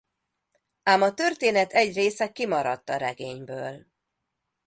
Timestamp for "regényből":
2.97-3.85